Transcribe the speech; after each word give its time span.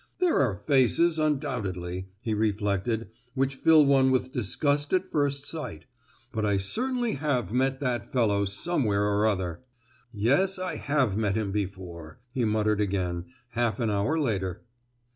"There 0.17 0.39
are 0.39 0.55
faces, 0.65 1.19
undoubtedly," 1.19 2.07
he 2.23 2.33
reflected, 2.33 3.09
"which 3.35 3.53
fill 3.53 3.85
one 3.85 4.09
with 4.09 4.31
disgust 4.31 4.93
at 4.93 5.07
first 5.11 5.45
sight; 5.45 5.85
but 6.31 6.43
I 6.43 6.57
certainly 6.57 7.11
have 7.13 7.53
met 7.53 7.79
that 7.81 8.11
fellow 8.11 8.45
somewhere 8.45 9.03
or 9.03 9.27
other. 9.27 9.61
"Yes, 10.11 10.57
I 10.57 10.77
have 10.77 11.17
met 11.17 11.35
him 11.35 11.51
before!" 11.51 12.17
he 12.31 12.45
muttered 12.45 12.81
again, 12.81 13.25
half 13.49 13.79
an 13.79 13.91
hour 13.91 14.17
later. 14.19 14.65